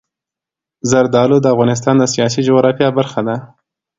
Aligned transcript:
زردالو 0.91 1.37
د 1.41 1.45
افغانستان 1.53 1.95
د 1.99 2.03
سیاسي 2.13 2.41
جغرافیه 2.47 2.89
برخه 2.97 3.21
ده. 3.27 3.35